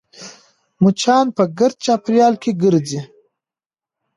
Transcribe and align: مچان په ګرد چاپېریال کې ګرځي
مچان 0.83 1.25
په 1.37 1.43
ګرد 1.57 1.77
چاپېریال 1.85 2.35
کې 2.41 2.51
ګرځي 2.63 3.01